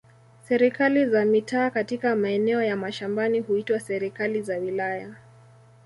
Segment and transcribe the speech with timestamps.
[0.47, 5.15] Serikali za mitaa katika maeneo ya mashambani huitwa serikali za wilaya.